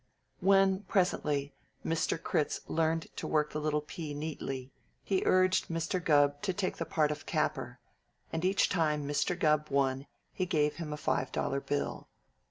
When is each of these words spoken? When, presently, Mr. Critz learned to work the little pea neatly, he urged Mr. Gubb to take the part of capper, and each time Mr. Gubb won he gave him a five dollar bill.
When, 0.39 0.79
presently, 0.87 1.53
Mr. 1.85 2.19
Critz 2.19 2.61
learned 2.67 3.15
to 3.17 3.27
work 3.27 3.51
the 3.51 3.61
little 3.61 3.81
pea 3.81 4.15
neatly, 4.15 4.71
he 5.03 5.21
urged 5.27 5.67
Mr. 5.67 6.03
Gubb 6.03 6.41
to 6.41 6.53
take 6.53 6.77
the 6.77 6.87
part 6.87 7.11
of 7.11 7.27
capper, 7.27 7.79
and 8.33 8.43
each 8.43 8.67
time 8.67 9.07
Mr. 9.07 9.37
Gubb 9.39 9.69
won 9.69 10.07
he 10.33 10.47
gave 10.47 10.77
him 10.77 10.91
a 10.91 10.97
five 10.97 11.31
dollar 11.31 11.59
bill. 11.61 12.07